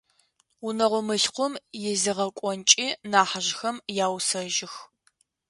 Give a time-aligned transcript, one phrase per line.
[0.65, 1.53] Унэгъо мылъкум
[1.89, 4.73] изегъэкӏонкӏи нахьыжъхэм яусэжьых.